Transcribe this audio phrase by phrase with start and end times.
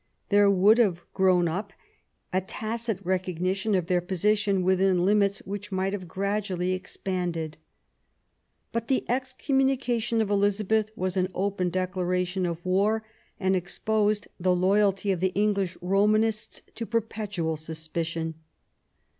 [0.29, 1.73] There would have grown up
[2.33, 7.59] a tacit re cognition of their position within limits which might have gradually expanded.
[8.71, 13.05] But the excommunica tion of Elizabeth was an open declaration of war,
[13.39, 18.33] and exposed the loyalty of the English Romanists to perpetual suspicion.